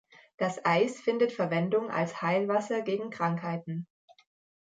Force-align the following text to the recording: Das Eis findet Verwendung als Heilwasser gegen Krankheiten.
Das 0.37 0.65
Eis 0.65 0.99
findet 0.99 1.31
Verwendung 1.31 1.91
als 1.91 2.23
Heilwasser 2.23 2.81
gegen 2.81 3.11
Krankheiten. 3.11 3.85